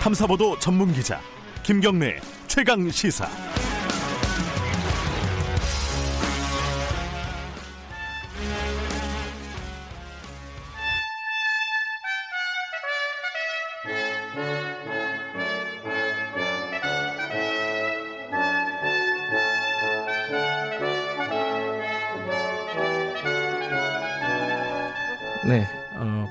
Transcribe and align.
탐사보도 0.00 0.58
전문 0.58 0.92
기자 0.92 1.20
김경래 1.62 2.20
최강 2.46 2.90
시사. 2.90 3.26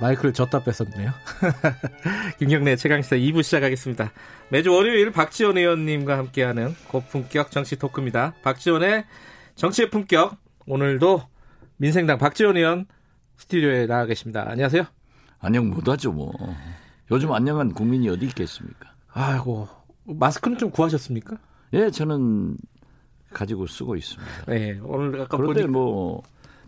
마이크를 0.08 0.34
졌다 0.34 0.64
뺐었네요. 0.64 1.12
김경래 2.40 2.76
최강시사 2.76 3.18
2부 3.18 3.44
시작하겠습니다. 3.44 4.12
매주 4.50 4.72
월요일 4.72 5.12
박지원 5.12 5.58
의원님과 5.58 6.18
함께하는 6.18 6.76
고품격 6.88 7.52
정치 7.52 7.78
토크입니다. 7.78 8.34
박지원의 8.44 9.06
정치의 9.56 9.90
품격. 9.90 10.38
오늘도 10.66 11.24
민생당 11.78 12.18
박지원 12.18 12.58
의원 12.58 12.86
스튜디오에 13.38 13.86
나와 13.88 14.06
계십니다. 14.06 14.46
안녕하세요. 14.48 14.84
안녕 15.40 15.70
못하죠 15.70 16.12
뭐. 16.12 16.34
요즘 17.12 17.32
안녕한 17.32 17.74
국민이 17.74 18.10
어디 18.10 18.26
있겠습니까? 18.28 18.94
아이고 19.12 19.68
마스크는 20.06 20.58
좀 20.58 20.72
구하셨습니까? 20.72 21.38
예, 21.74 21.90
저는 21.90 22.58
가지고 23.32 23.68
쓰고 23.68 23.96
있습니다. 23.96 24.46
네, 24.48 24.80
오늘 24.84 25.22
아까 25.22 25.38
그런데 25.38 25.62
보니 25.62 25.72
뭐 25.72 26.24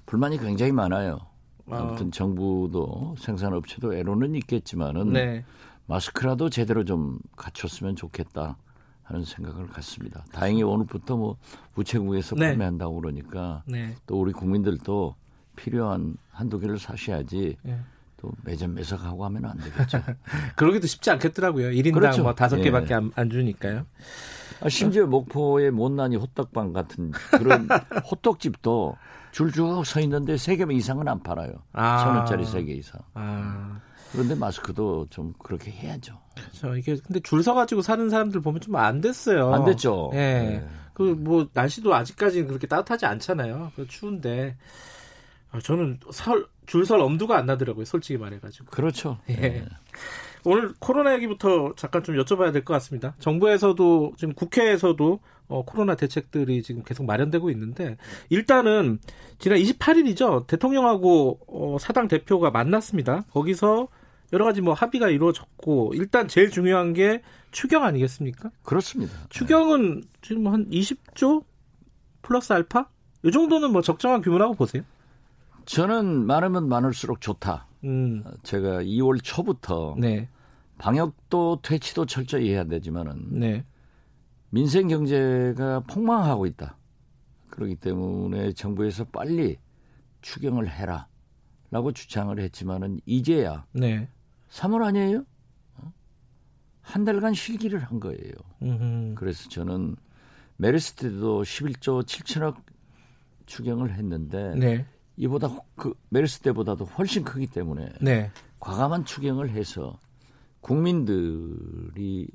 불만이 0.06 0.40
굉장히 0.40 0.72
많아요. 0.72 1.29
어. 1.70 1.76
아무튼 1.76 2.12
정부도 2.12 3.16
생산업체도 3.20 3.94
애로는 3.94 4.36
있겠지만은 4.36 5.14
네, 5.14 5.46
마스크라도 5.86 6.50
제대로 6.50 6.84
좀 6.84 7.20
갖췄으면 7.36 7.96
좋겠다 7.96 8.58
하는 9.04 9.26
생각을 9.26 9.68
갖습니다. 9.68 10.24
다행히 10.32 10.64
오늘부터 10.64 11.18
뭐 11.18 11.38
우체국에서 11.76 12.36
네. 12.36 12.50
판매한다고 12.50 13.02
그러니까 13.02 13.64
네, 13.66 13.96
또 14.06 14.20
우리 14.20 14.32
국민들도 14.32 15.16
필요한 15.56 16.16
한두 16.30 16.60
개를 16.60 16.78
사셔야지 16.78 17.58
예. 17.66 17.80
또 18.22 18.32
매점 18.44 18.74
매석하고 18.74 19.24
하면 19.26 19.46
안 19.46 19.58
되겠죠. 19.58 20.02
그러기도 20.56 20.88
쉽지 20.88 21.10
않겠더라고요. 21.12 21.70
1인당 21.70 21.94
그렇죠. 21.94 22.24
뭐 22.24 22.36
다섯 22.36 22.58
예. 22.60 22.64
개밖에 22.64 22.94
안, 22.94 23.12
안 23.16 23.30
주니까요. 23.30 23.86
아, 24.62 24.68
심지어 24.70 25.06
목포의 25.08 25.72
못난이 25.72 26.18
호떡방 26.18 26.74
같은 26.74 27.12
그런 27.32 27.68
호떡집도 28.12 28.98
줄쭉 29.32 29.86
서 29.86 30.00
있는데 30.02 30.36
세 30.38 30.58
개 30.58 30.66
이상은 30.70 31.08
안 31.08 31.22
팔아요. 31.24 31.54
아. 31.72 31.98
천 32.04 32.16
원짜리 32.18 32.46
세 32.46 32.66
개 32.66 32.74
이상. 32.74 33.00
아, 33.14 33.80
그런데 34.12 34.36
마스크도 34.36 35.08
좀 35.10 35.34
그렇게 35.40 35.72
해야죠. 35.72 36.20
저 36.54 36.76
이게 36.76 36.98
근데 36.98 37.20
줄 37.22 37.42
서가지고 37.44 37.82
사는 37.82 38.10
사람들 38.10 38.42
보면 38.42 38.60
좀 38.60 38.76
안 38.76 39.00
됐어요. 39.02 39.54
안 39.54 39.64
됐죠. 39.66 40.10
예. 40.14 40.18
네. 40.18 40.68
그뭐 40.94 41.48
날씨도 41.54 41.94
아직까지는 41.96 42.48
그렇게 42.48 42.68
따뜻하지 42.68 43.06
않잖아요. 43.06 43.72
그 43.78 43.88
추운데 43.88 44.58
아, 45.52 45.60
저는 45.60 46.00
설 46.12 46.46
줄 46.70 46.86
설 46.86 47.00
엄두가 47.02 47.36
안 47.38 47.48
나더라고요. 47.48 47.84
솔직히 47.86 48.18
말해가지고. 48.20 48.68
그렇죠. 48.68 49.18
예. 49.30 49.34
네. 49.34 49.66
오늘 50.46 50.72
코로나 50.80 51.14
얘기부터 51.16 51.74
잠깐 51.76 52.04
좀 52.04 52.16
여쭤봐야 52.16 52.54
될 52.54 52.64
것 52.64 52.74
같습니다. 52.76 53.16
정부에서도 53.20 54.14
지금 54.18 54.34
국회에서도 54.36 55.20
어, 55.48 55.66
코로나 55.66 55.96
대책들이 55.96 56.62
지금 56.62 56.84
계속 56.84 57.06
마련되고 57.06 57.50
있는데 57.50 57.98
일단은 58.30 59.00
지난 59.40 59.58
28일이죠. 59.58 60.46
대통령하고 60.48 61.40
어, 61.48 61.78
사당 61.80 62.08
대표가 62.08 62.52
만났습니다. 62.52 63.24
거기서 63.32 63.88
여러 64.32 64.46
가지 64.46 64.62
뭐 64.62 64.76
합의가 64.76 65.10
이루어졌고 65.10 65.94
일단 65.96 66.28
제일 66.28 66.52
중요한 66.52 66.94
게 66.94 67.24
추경 67.52 67.84
아니겠습니까? 67.84 68.52
그렇습니다. 68.64 69.14
추경은 69.30 70.04
지금 70.22 70.48
한 70.48 70.70
20조 70.70 71.44
플러스 72.22 72.54
알파? 72.54 72.88
이 73.24 73.32
정도는 73.32 73.72
뭐 73.72 73.82
적정한 73.82 74.22
규모라고 74.22 74.54
보세요? 74.54 74.84
저는 75.70 76.26
많으면 76.26 76.68
많을수록 76.68 77.22
좋다. 77.22 77.68
음, 77.84 78.24
제가 78.42 78.82
2월 78.82 79.24
초부터 79.24 79.96
네, 80.00 80.28
방역도 80.80 81.60
퇴치도 81.62 82.08
철저히 82.08 82.50
해야 82.50 82.64
되지만은 82.64 83.28
네, 83.40 83.64
민생 84.50 84.88
경제가 84.88 85.82
폭망하고 85.82 86.48
있다. 86.48 86.76
그렇기 87.52 87.76
때문에 87.76 88.54
정부에서 88.54 89.04
빨리 89.06 89.58
추경을 90.22 90.68
해라라고 90.72 91.92
주창을 91.94 92.40
했지만은 92.40 93.00
이제야 93.06 93.68
네. 93.72 94.10
3월 94.50 94.84
아니에요? 94.84 95.24
어? 95.76 95.94
한 96.82 97.06
달간 97.06 97.36
실기를 97.36 97.78
한 97.84 98.00
거예요. 98.00 98.34
음, 98.64 99.14
그래서 99.14 99.48
저는 99.50 99.98
메르스 100.58 100.96
때도 100.96 101.44
11조 101.44 102.04
7천억 102.08 102.56
추경을 103.46 103.94
했는데 103.94 104.56
네, 104.56 104.86
이보다 105.20 105.48
혹- 105.48 105.76
그 105.76 105.94
메르스 106.10 106.40
때보다도 106.40 106.86
훨씬 106.86 107.24
크기 107.24 107.46
때문에 107.46 107.90
네, 108.02 108.32
과감한 108.60 109.04
추경을 109.06 109.50
해서 109.50 110.00
국민들이 110.62 112.28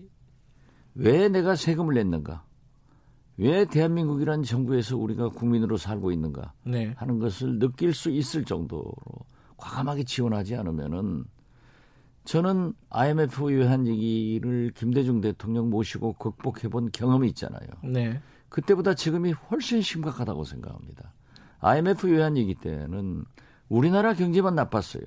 왜 0.94 1.28
내가 1.28 1.56
세금을 1.56 1.94
냈는가? 1.94 2.44
왜 3.37 3.65
대한민국이라는 3.65 4.44
정부에서 4.44 4.97
우리가 4.97 5.31
국민으로 5.31 5.77
살고 5.77 6.12
있는가 6.12 6.53
네. 6.65 6.93
하는 6.97 7.19
것을 7.19 7.59
느낄 7.59 7.93
수 7.93 8.11
있을 8.11 8.44
정도로 8.44 8.93
과감하게 9.56 10.05
지원하지 10.05 10.55
않으면은 10.55 11.25
저는 12.25 12.75
IMF 12.91 13.44
외환 13.47 13.87
위기를 13.87 14.71
김대중 14.75 15.21
대통령 15.21 15.69
모시고 15.69 16.12
극복해 16.15 16.69
본 16.69 16.91
경험이 16.93 17.28
있잖아요. 17.28 17.67
네. 17.83 18.21
그때보다 18.50 18.94
지금이 18.94 19.33
훨씬 19.33 19.83
심각하다고 19.83 20.44
생각합니다. 20.44 21.12
IMF 21.64 22.06
외환 22.06 22.36
위기 22.36 22.54
때는 22.54 23.25
우리나라 23.69 24.12
경제만 24.12 24.54
나빴어요. 24.54 25.04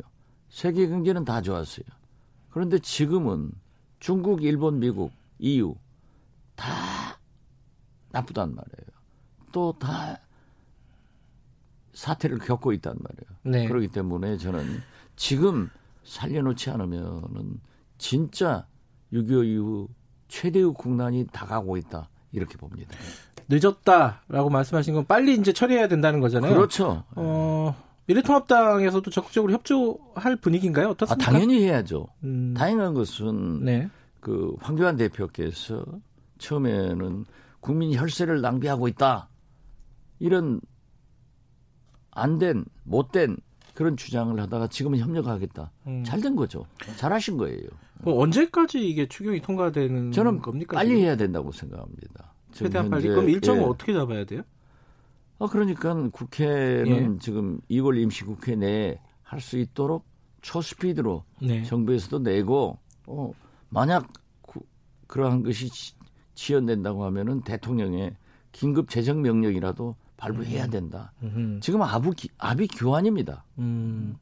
세계 0.49 0.87
경제는 0.87 1.23
다 1.23 1.41
좋았어요. 1.41 1.85
그런데 2.49 2.79
지금은 2.79 3.51
중국, 3.99 4.43
일본, 4.43 4.79
미국, 4.79 5.11
EU 5.39 5.75
다 6.55 6.65
나쁘단 8.11 8.55
말이에요. 8.55 8.97
또 9.51 9.71
다 9.73 10.19
사태를 11.93 12.37
겪고 12.39 12.73
있단 12.73 12.95
말이에요. 12.99 13.39
네. 13.43 13.67
그렇기 13.67 13.87
때문에 13.89 14.37
저는 14.37 14.81
지금 15.15 15.69
살려놓지 16.03 16.69
않으면은 16.69 17.59
진짜 17.97 18.67
6.25 19.13 19.45
이후 19.45 19.89
최대의 20.27 20.73
국난이 20.73 21.25
다가오고 21.31 21.77
있다 21.77 22.09
이렇게 22.37 22.57
봅니다. 22.57 22.95
늦었다라고 23.49 24.49
말씀하신 24.49 24.93
건 24.93 25.05
빨리 25.05 25.35
이제 25.35 25.53
처리해야 25.53 25.87
된다는 25.87 26.19
거잖아요. 26.19 26.53
그렇죠. 26.53 27.03
어, 27.15 27.75
미래통합당에서도 28.05 29.09
적극적으로 29.11 29.53
협조할 29.53 30.35
분위기인가요? 30.37 30.87
아, 30.87 30.91
어떻습니까? 30.91 31.31
당연히 31.31 31.63
해야죠. 31.63 32.07
음, 32.23 32.53
다행한 32.57 32.93
것은 32.93 33.63
네. 33.65 33.89
그 34.19 34.55
황교안 34.59 34.95
대표께서 34.97 35.83
처음에는 36.39 37.25
국민 37.59 37.93
혈세를 37.97 38.41
낭비하고 38.41 38.87
있다 38.87 39.29
이런 40.19 40.59
안 42.11 42.37
된 42.39 42.65
못된 42.83 43.37
그런 43.77 43.95
주장을 43.95 44.39
하다가 44.41 44.65
지금은 44.69 44.97
협력하겠다. 44.97 45.71
음. 45.85 46.03
잘된 46.03 46.35
거죠. 46.35 46.65
잘하신 46.95 47.37
거예요. 47.37 47.67
그럼 48.01 48.17
언제까지 48.17 48.79
이게 48.89 49.07
추경이 49.07 49.39
통과되는 49.39 50.11
저는 50.11 50.39
겁니까? 50.39 50.77
빨리 50.77 50.89
지금? 50.89 51.01
해야 51.03 51.15
된다고 51.15 51.51
생각합니다. 51.51 52.33
최대한 52.53 52.89
빨리. 52.89 53.03
현재, 53.03 53.09
그럼 53.15 53.29
일정을 53.29 53.61
예. 53.61 53.65
어떻게 53.65 53.93
잡아야 53.93 54.25
돼요? 54.25 54.41
아, 55.37 55.45
그러니까 55.45 55.93
국회는 56.11 57.13
예. 57.15 57.19
지금 57.19 57.59
2월 57.69 58.01
임시국회 58.01 58.55
내에 58.55 58.99
할 59.21 59.39
수 59.41 59.59
있도록 59.59 60.07
초스피드로 60.41 61.23
네. 61.43 61.61
정부에서도 61.61 62.17
내고 62.19 62.79
어, 63.05 63.31
만약 63.69 64.07
구- 64.41 64.65
그러한 65.05 65.43
것이 65.43 65.69
지- 65.69 65.93
지연된다고 66.33 67.05
하면은 67.05 67.41
대통령의 67.41 68.15
긴급 68.53 68.89
재정 68.89 69.21
명령이라도 69.21 69.95
발부해야 70.17 70.67
된다. 70.67 71.13
음흠. 71.23 71.59
지금 71.61 71.81
아부 71.83 72.11
기- 72.11 72.29
압이 72.37 72.67
교환입니다. 72.67 73.45
음. 73.59 74.17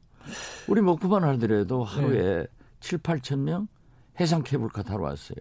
우리 0.68 0.80
목포만 0.80 1.24
하더라도 1.24 1.84
하루에 1.84 2.22
네. 2.42 2.46
7, 2.80 2.98
8천 2.98 3.38
명 3.40 3.68
해상 4.20 4.42
케이블카 4.42 4.82
타러 4.82 5.02
왔어요. 5.04 5.38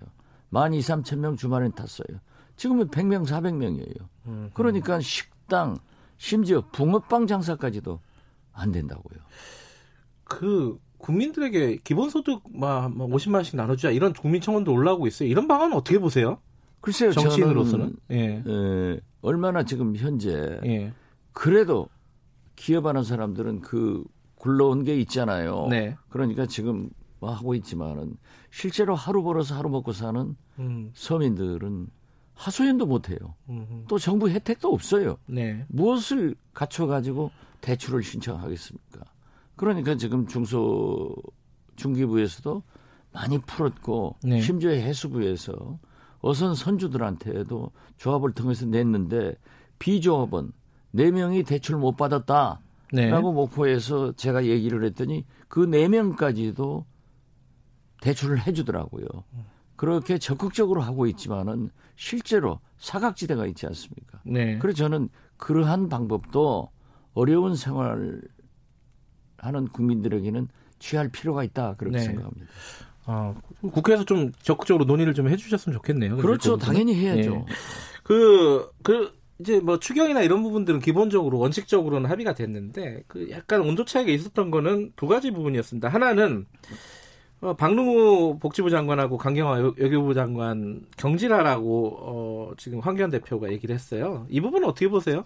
만 0.50 0.74
2, 0.74 0.80
3천 0.80 1.18
명 1.18 1.36
주말에 1.36 1.69
탔어요. 1.69 2.07
지금은 2.56 2.88
100명, 2.90 3.25
400명이에요. 3.25 4.07
음. 4.28 4.50
그러니까 4.54 5.00
식당, 5.02 5.78
심지어 6.18 6.63
붕어빵 6.72 7.28
장사까지도 7.28 8.00
안 8.54 8.72
된다고요. 8.72 9.19
그 10.24 10.80
국민들에게 10.98 11.78
기본소득 11.84 12.44
막 12.58 12.92
50만 12.96 13.36
원씩 13.36 13.56
나눠주자 13.58 13.92
이런 13.92 14.13
국민청원도 14.13 14.72
올라오고 14.72 15.08
있어요. 15.08 15.28
이런 15.30 15.48
방안은 15.48 15.75
어떻게 15.75 16.00
보세요? 16.00 16.40
글쎄요, 16.81 17.12
정치인으로서는? 17.12 17.86
저는 17.86 17.98
예. 18.12 18.44
에, 19.25 19.27
얼마나 19.27 19.63
지금 19.63 19.95
현재 19.95 20.60
예. 20.66 20.94
그래도 21.33 21.89
기업하는 22.56 23.04
사람들은 23.04 23.62
그 23.62 24.04
굴러온 24.36 24.83
게 24.83 24.95
있잖아요. 25.01 25.68
네. 25.69 25.95
그러니까 26.10 26.45
지금 26.45 26.89
하고 27.22 27.56
있지만은 27.56 28.18
실제로 28.51 28.94
하루 28.95 29.24
벌어서 29.24 29.56
하루 29.56 29.69
먹고 29.69 29.92
사는 29.92 30.36
음, 30.60 30.92
서민들은 30.94 31.88
하소연도 32.36 32.86
못 32.86 33.10
해요. 33.10 33.18
음, 33.50 33.86
또 33.88 33.98
정부 33.98 34.30
혜택도 34.30 34.72
없어요. 34.72 35.18
네. 35.25 35.66
무엇을 35.69 36.36
갖춰 36.54 36.86
가지고 36.86 37.31
대출을 37.62 38.04
신청하겠습니까? 38.04 39.01
그러니까 39.56 39.95
지금 39.95 40.27
중소 40.27 41.16
중기부에서도 41.75 42.62
많이 43.12 43.39
풀었고 43.39 44.18
네. 44.24 44.42
심지어 44.42 44.72
해수부에서 44.72 45.80
어선 46.25 46.56
선주들한테도 46.56 47.72
조합을 47.98 48.31
통해서 48.31 48.66
냈는데 48.66 49.36
비조합원 49.77 50.54
4명이 50.95 51.45
대출 51.45 51.77
못 51.77 51.95
받았다라고 51.95 52.60
네. 52.94 53.12
목포에서 53.12 54.13
제가 54.13 54.45
얘기를 54.45 54.83
했더니 54.83 55.24
그 55.48 55.68
4명까지도 55.68 56.83
대출을 58.01 58.48
해주더라고요. 58.48 59.06
그렇게 59.75 60.18
적극적으로 60.18 60.81
하고 60.81 61.06
있지만은 61.06 61.69
실제로 61.95 62.60
사각지대가 62.80 63.45
있지 63.45 63.68
않습니까? 63.68 64.19
네. 64.25 64.57
그래서 64.57 64.77
저는 64.77 65.10
그러한 65.38 65.89
방법도 65.89 66.72
어려운 67.13 67.56
생활 67.56 68.19
하는 69.38 69.68
국민들에게는 69.68 70.48
취할 70.80 71.10
필요가 71.10 71.44
있다 71.44 71.75
그렇게 71.75 71.98
네. 71.98 72.04
생각합니다. 72.04 72.48
아, 73.06 73.34
국회에서 73.62 74.04
좀 74.06 74.31
적극적으로 74.42 74.86
논의를 74.86 75.13
좀 75.13 75.30
해주셨으면 75.30 75.75
좋겠네요. 75.78 76.18
그렇죠. 76.18 76.57
당연히 76.57 76.96
해야죠. 76.96 77.46
예. 77.48 77.54
그, 78.04 78.69
그, 78.84 79.13
이제 79.40 79.60
뭐 79.60 79.80
추경이나 79.80 80.22
이런 80.22 80.44
부분들은 80.44 80.80
기본적으로 80.80 81.38
원칙적으로는 81.40 82.10
합의가 82.10 82.34
됐는데 82.34 83.04
그 83.07 83.30
약간 83.31 83.62
온도 83.62 83.84
차이가 83.84 84.10
있었던 84.12 84.50
거는 84.50 84.94
두 84.96 85.07
가지 85.07 85.31
부분이었습니다. 85.31 85.90
하나는 85.90 86.46
어, 87.42 87.54
박능우 87.54 88.40
복지부 88.40 88.69
장관하고 88.69 89.18
강경화 89.18 89.60
여- 89.60 89.74
외교부 89.75 90.13
장관 90.13 90.86
경질하라고 90.98 91.98
어, 92.00 92.51
지금 92.58 92.80
황교안 92.80 93.10
대표가 93.12 93.51
얘기를 93.51 93.75
했어요. 93.75 94.25
이 94.30 94.40
부분은 94.40 94.68
어떻게 94.69 94.88
보세요? 94.88 95.25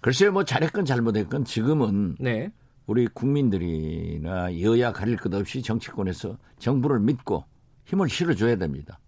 글쎄요, 0.00 0.32
뭐 0.32 0.44
잘했건 0.44 0.86
잘못했건 0.86 1.44
지금은 1.44 2.16
네, 2.18 2.50
우리 2.90 3.06
국민들이나 3.06 4.60
여야 4.62 4.92
가릴 4.92 5.16
것 5.16 5.32
없이 5.32 5.62
정치권에서 5.62 6.36
정부를 6.58 6.98
믿고 6.98 7.44
힘을 7.84 8.08
실어줘야 8.08 8.56
됩니다. 8.56 8.98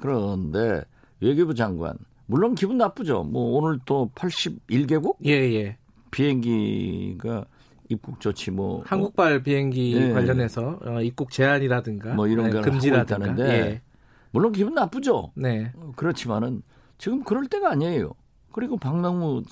그런데 0.00 0.82
외교부 1.20 1.54
장관 1.54 1.98
물론 2.24 2.54
기분 2.54 2.78
나쁘죠. 2.78 3.24
뭐 3.24 3.58
오늘 3.58 3.80
또 3.84 4.10
81개국 4.14 5.16
예, 5.26 5.32
예. 5.32 5.76
비행기가 6.10 7.44
입국 7.90 8.18
조치 8.18 8.50
뭐 8.50 8.82
한국발 8.86 9.42
비행기 9.42 9.94
예. 9.94 10.12
관련해서 10.12 10.78
어, 10.86 11.02
입국 11.02 11.30
제한이라든가 11.30 12.14
뭐 12.14 12.28
이런 12.28 12.48
네, 12.48 12.62
금지라든가. 12.62 13.46
예. 13.46 13.82
물론 14.30 14.52
기분 14.52 14.72
나쁘죠. 14.72 15.32
네, 15.34 15.70
그렇지만은 15.96 16.62
지금 16.96 17.22
그럴 17.24 17.46
때가 17.46 17.72
아니에요. 17.72 18.14
그리고 18.52 18.78
박능무 18.78 19.42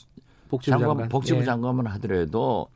복지부 0.48 0.70
장관, 0.70 0.88
장관, 0.88 1.08
복지부 1.10 1.40
예. 1.40 1.44
장관만 1.44 1.86
하더라도 1.88 2.68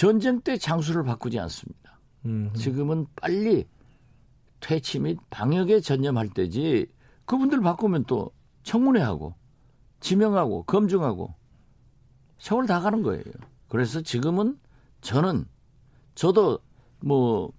전쟁 0.00 0.40
때 0.40 0.56
장수를 0.56 1.04
바꾸지 1.04 1.38
않습니다. 1.40 2.00
음, 2.24 2.50
지금은 2.54 3.06
빨리 3.16 3.66
퇴치 4.60 4.98
및 4.98 5.18
방역에 5.28 5.80
전념할 5.80 6.30
때지 6.30 6.86
그분들 7.26 7.60
바꾸면 7.60 8.04
또 8.04 8.30
청문회하고 8.62 9.34
지명하고 10.00 10.62
검증하고 10.62 11.34
세월 12.38 12.66
다 12.66 12.80
가는 12.80 13.02
거예요. 13.02 13.24
그래서 13.68 14.00
지금은 14.00 14.58
저는 15.02 15.44
저도 16.14 16.60
뭐 17.00 17.52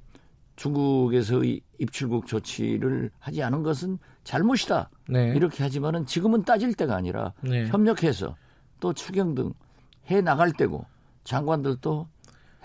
중국에서의 0.56 1.62
입출국 1.78 2.26
조치를 2.26 3.12
하지 3.20 3.44
않은 3.44 3.62
것은 3.62 4.00
잘못이다. 4.24 4.90
네, 5.10 5.34
이렇게 5.36 5.62
하지만은 5.62 6.08
지금은 6.08 6.44
따질 6.44 6.74
때가 6.74 6.96
아니라 6.96 7.34
네. 7.42 7.68
협력해서 7.68 8.36
또 8.80 8.94
추경 8.94 9.36
등 9.36 9.54
해 10.10 10.22
나갈 10.22 10.52
때고 10.52 10.86
장관들도 11.24 12.08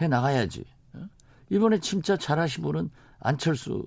해 0.01 0.09
나가야지. 0.09 0.65
어? 0.95 1.01
이번에 1.51 1.79
진짜 1.81 2.17
잘하신 2.17 2.63
분은 2.63 2.91
안철수 3.21 3.85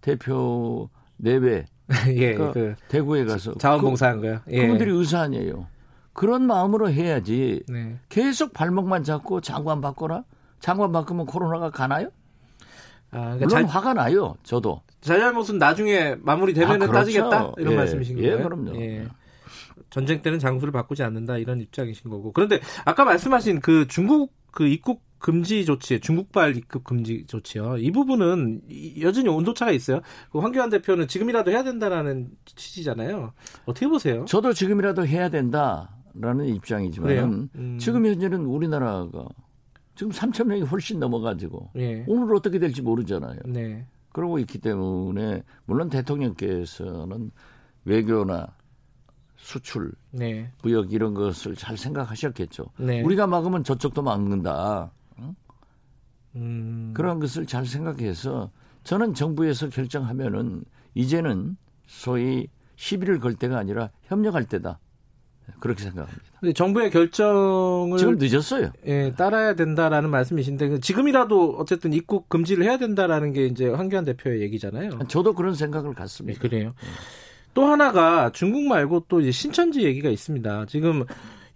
대표 0.00 0.90
내외 1.16 1.66
예, 2.08 2.34
그러니까 2.34 2.52
그 2.52 2.74
대구에 2.88 3.24
가서 3.24 3.54
자원봉사한 3.54 4.20
거요. 4.20 4.40
그, 4.44 4.52
예. 4.52 4.62
그분들이 4.62 4.90
의사 4.90 5.20
아니에요. 5.20 5.66
그런 6.12 6.46
마음으로 6.46 6.90
해야지 6.90 7.62
네. 7.68 7.98
계속 8.08 8.52
발목만 8.52 9.04
잡고 9.04 9.40
장관 9.40 9.80
바꿔라. 9.80 10.24
장관 10.60 10.92
바꾸면 10.92 11.26
코로나가 11.26 11.70
가나요? 11.70 12.10
아, 13.10 13.34
물론 13.34 13.38
그러니까 13.38 13.60
자, 13.60 13.78
화가 13.78 13.94
나요. 13.94 14.36
저도. 14.42 14.82
자잘못은 15.00 15.58
나중에 15.58 16.16
마무리되면 16.20 16.70
아, 16.70 16.78
그렇죠. 16.78 16.92
따지겠다 16.92 17.52
이런 17.58 17.72
예, 17.72 17.76
말씀이신 17.76 18.18
예, 18.18 18.30
거예요? 18.30 18.48
그럼요. 18.48 18.72
전쟁 19.90 20.22
때는 20.22 20.38
장수를 20.38 20.72
바꾸지 20.72 21.02
않는다 21.02 21.38
이런 21.38 21.60
입장이신 21.60 22.10
거고. 22.10 22.32
그런데 22.32 22.60
아까 22.84 23.04
말씀하신 23.04 23.60
그 23.60 23.86
중국 23.88 24.32
그 24.50 24.66
입국 24.66 25.02
금지 25.22 25.64
조치, 25.64 26.00
중국발 26.00 26.56
입국 26.56 26.82
금지 26.82 27.24
조치요. 27.28 27.76
이 27.78 27.92
부분은 27.92 28.62
이- 28.68 29.00
여전히 29.02 29.28
온도차가 29.28 29.70
있어요. 29.70 30.00
그 30.32 30.40
황교안 30.40 30.68
대표는 30.68 31.06
지금이라도 31.06 31.52
해야 31.52 31.62
된다라는 31.62 32.28
취지잖아요. 32.44 33.32
어떻게 33.64 33.86
보세요? 33.86 34.24
저도 34.26 34.52
지금이라도 34.52 35.06
해야 35.06 35.28
된다라는 35.30 36.46
입장이지만? 36.46 37.48
음. 37.54 37.78
지금 37.78 38.04
현재는 38.04 38.40
우리나라가 38.46 39.28
지금 39.94 40.10
3천 40.10 40.46
명이 40.48 40.62
훨씬 40.62 40.98
넘어가지고 40.98 41.70
예. 41.76 42.04
오늘 42.08 42.34
어떻게 42.34 42.58
될지 42.58 42.82
모르잖아요. 42.82 43.38
네. 43.46 43.86
그러고 44.12 44.40
있기 44.40 44.58
때문에 44.58 45.44
물론 45.66 45.88
대통령께서는 45.88 47.30
외교나 47.84 48.48
수출, 49.36 49.92
네. 50.10 50.50
무역 50.64 50.92
이런 50.92 51.14
것을 51.14 51.54
잘 51.54 51.76
생각하셨겠죠. 51.76 52.64
네. 52.78 53.02
우리가 53.02 53.28
막으면 53.28 53.62
저쪽도 53.62 54.02
막는다. 54.02 54.90
음. 56.36 56.92
그런 56.94 57.20
것을 57.20 57.46
잘 57.46 57.66
생각해서 57.66 58.50
저는 58.84 59.14
정부에서 59.14 59.68
결정하면은 59.68 60.64
이제는 60.94 61.56
소위 61.86 62.48
시비를 62.76 63.20
걸 63.20 63.34
때가 63.34 63.58
아니라 63.58 63.90
협력할 64.04 64.44
때다. 64.44 64.78
그렇게 65.60 65.82
생각합니다. 65.82 66.22
근데 66.40 66.52
정부의 66.52 66.90
결정을 66.90 67.98
지금 67.98 68.16
늦었어요. 68.18 68.70
예, 68.86 69.12
따라야 69.16 69.54
된다라는 69.54 70.10
말씀이신데 70.10 70.68
그 70.68 70.80
지금이라도 70.80 71.56
어쨌든 71.58 71.92
입국 71.92 72.28
금지를 72.28 72.64
해야 72.64 72.78
된다라는 72.78 73.32
게 73.32 73.46
이제 73.46 73.68
황교안 73.68 74.04
대표의 74.04 74.40
얘기잖아요. 74.42 75.00
저도 75.08 75.34
그런 75.34 75.54
생각을 75.54 75.90
네, 75.90 75.94
갖습니다. 75.94 76.40
그래요. 76.40 76.72
또 77.54 77.66
하나가 77.66 78.30
중국 78.32 78.62
말고 78.62 79.06
또 79.08 79.20
이제 79.20 79.30
신천지 79.30 79.82
얘기가 79.82 80.08
있습니다. 80.08 80.66
지금 80.66 81.04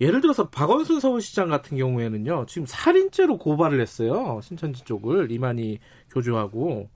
예를 0.00 0.20
들어서 0.20 0.48
박원순 0.48 1.00
서울시장 1.00 1.48
같은 1.48 1.76
경우에는요, 1.78 2.46
지금 2.46 2.66
살인죄로 2.66 3.38
고발을 3.38 3.80
했어요. 3.80 4.40
신천지 4.42 4.84
쪽을 4.84 5.30
이만희 5.32 5.78
교주하고 6.10 6.88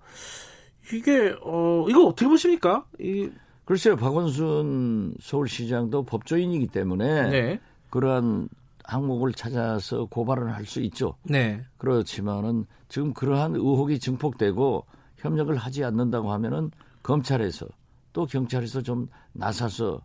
이게 0.93 1.35
어 1.43 1.87
이거 1.89 2.05
어떻게 2.07 2.29
보십니까? 2.29 2.85
이 2.99 3.31
글쎄요, 3.65 3.97
박원순 3.97 5.15
서울시장도 5.21 6.03
법조인이기 6.05 6.67
때문에 6.69 7.31
네, 7.31 7.61
그러한 7.91 8.49
항목을 8.85 9.33
찾아서 9.33 10.07
고발을 10.07 10.53
할 10.53 10.67
수 10.67 10.81
있죠. 10.81 11.15
네, 11.23 11.65
그렇지만은 11.79 12.67
지금 12.89 13.15
그러한 13.15 13.55
의혹이 13.55 13.99
증폭되고 14.01 14.85
협력을 15.17 15.55
하지 15.57 15.85
않는다고 15.85 16.33
하면은 16.33 16.71
검찰에서 17.03 17.67
또 18.13 18.27
경찰에서 18.27 18.83
좀 18.83 19.09
나서서 19.33 20.01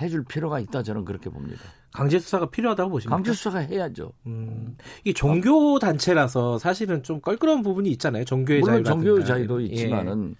해줄 0.00 0.24
필요가 0.24 0.60
있다 0.60 0.82
저는 0.84 1.04
그렇게 1.04 1.28
봅니다. 1.28 1.60
강제 1.92 2.18
수사가 2.18 2.50
필요하다고 2.50 2.90
보십니까? 2.90 3.16
강제 3.16 3.32
수사가 3.32 3.60
해야죠. 3.60 4.12
음, 4.26 4.76
이 5.04 5.14
종교 5.14 5.78
단체라서 5.78 6.58
사실은 6.58 7.02
좀 7.02 7.20
껄끄러운 7.20 7.62
부분이 7.62 7.90
있잖아요. 7.92 8.24
종교의 8.24 8.60
물론 8.60 8.84
자유라든가. 8.84 9.10
종교 9.14 9.24
자유도 9.24 9.62
예. 9.62 9.66
있지만은 9.66 10.36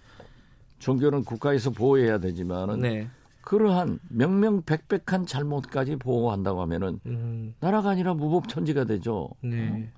종교는 0.79 1.23
국가에서 1.23 1.71
보호해야 1.71 2.19
되지만은 2.19 2.79
네. 2.79 3.09
그러한 3.41 3.99
명명백백한 4.09 5.25
잘못까지 5.25 5.95
보호한다고 5.95 6.61
하면은 6.61 6.99
음, 7.07 7.55
나라가 7.59 7.89
아니라 7.89 8.13
무법천지가 8.13 8.85
되죠. 8.85 9.29
네. 9.41 9.91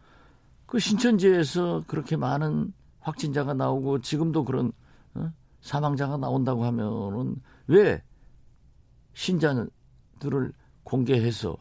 그 0.66 0.80
신천지에서 0.80 1.84
그렇게 1.86 2.16
많은 2.16 2.74
확진자가 3.02 3.54
나오고 3.54 4.00
지금도 4.00 4.46
그런 4.46 4.72
어? 5.16 5.32
사망자가 5.60 6.18
나온다고 6.18 6.64
하면은 6.64 7.36
왜 7.68 8.02
신자들을 9.14 10.54
공개해서 10.84 11.58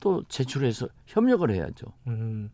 또 0.00 0.22
제출해서 0.28 0.88
협력을 1.06 1.50
해야죠. 1.50 1.86
음, 2.06 2.50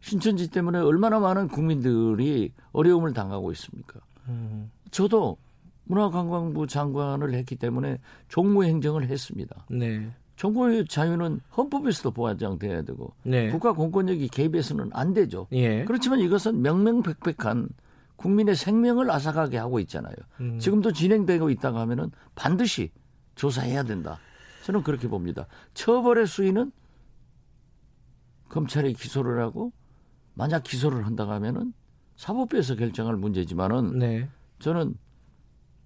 신천지 0.00 0.50
때문에 0.50 0.78
얼마나 0.78 1.18
많은 1.18 1.48
국민들이 1.48 2.52
어려움을 2.72 3.12
당하고 3.12 3.50
있습니까? 3.52 4.00
음, 4.28 4.70
저도 4.90 5.36
문화관광부 5.84 6.66
장관을 6.66 7.34
했기 7.34 7.56
때문에 7.56 7.98
종무행정을 8.28 9.08
했습니다. 9.08 9.66
네. 9.70 10.10
정보의 10.36 10.86
자유는 10.86 11.40
헌법에서도 11.56 12.10
보장돼야 12.10 12.82
되고 12.82 13.12
네. 13.22 13.50
국가 13.50 13.72
공권력이 13.72 14.28
개입해서는 14.28 14.90
안 14.92 15.14
되죠. 15.14 15.46
예. 15.52 15.84
그렇지만 15.84 16.20
이것은 16.20 16.60
명명백백한 16.60 17.68
국민의 18.16 18.54
생명을 18.54 19.10
앗아가게 19.10 19.56
하고 19.56 19.80
있잖아요. 19.80 20.14
음. 20.40 20.58
지금도 20.58 20.92
진행되고 20.92 21.50
있다고 21.50 21.78
하면은 21.78 22.10
반드시 22.34 22.90
조사해야 23.34 23.82
된다. 23.84 24.18
저는 24.66 24.82
그렇게 24.82 25.06
봅니다. 25.06 25.46
처벌의 25.74 26.26
수위는 26.26 26.72
검찰이 28.48 28.94
기소를 28.94 29.40
하고 29.40 29.70
만약 30.34 30.64
기소를 30.64 31.06
한다고 31.06 31.30
하면은 31.32 31.72
사법부에서 32.16 32.74
결정할 32.74 33.14
문제지만은 33.14 34.00
네. 34.00 34.28
저는 34.58 34.96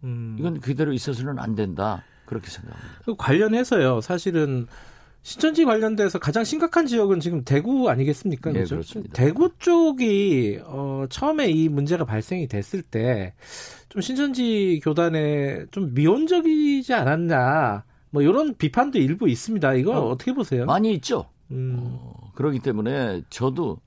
음. 0.04 0.36
이건 0.38 0.60
그대로 0.60 0.94
있어서는 0.94 1.38
안 1.38 1.54
된다. 1.54 2.02
그렇게 2.24 2.48
생각합니다. 2.48 3.02
그 3.04 3.14
관련해서요. 3.16 4.00
사실은 4.00 4.66
신천지 5.20 5.66
관련돼서 5.66 6.18
가장 6.18 6.42
심각한 6.44 6.86
지역은 6.86 7.20
지금 7.20 7.44
대구 7.44 7.90
아니겠습니까? 7.90 8.50
네, 8.52 8.60
그죠? 8.60 8.76
그렇습니다. 8.76 9.12
대구 9.12 9.50
쪽이 9.58 10.60
어, 10.64 11.04
처음에 11.10 11.50
이 11.50 11.68
문제가 11.68 12.06
발생이 12.06 12.48
됐을 12.48 12.80
때 12.80 13.34
좀 13.90 14.00
신천지 14.00 14.80
교단에 14.82 15.66
좀 15.72 15.92
미온적이지 15.92 16.94
않았나 16.94 17.84
뭐 18.10 18.22
이런 18.22 18.54
비판도 18.54 18.98
일부 18.98 19.28
있습니다. 19.28 19.74
이거 19.74 19.98
어, 19.98 20.10
어, 20.10 20.16
떻게 20.16 20.32
보세요? 20.32 20.66
많이 20.66 20.92
있죠. 20.94 21.26
음, 21.50 21.76
어, 21.78 22.32
그렇기 22.34 22.60
때문에 22.60 23.22
저도 23.30 23.78